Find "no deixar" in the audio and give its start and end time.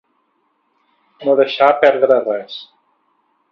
1.27-1.69